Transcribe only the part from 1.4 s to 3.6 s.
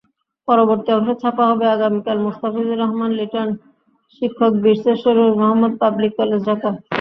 হবে আগামীকালমোস্তাফিজুর রহমান লিটন,